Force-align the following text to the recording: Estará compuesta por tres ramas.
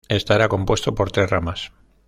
Estará 0.09 0.49
compuesta 0.49 0.93
por 0.93 1.11
tres 1.11 1.29
ramas. 1.29 1.71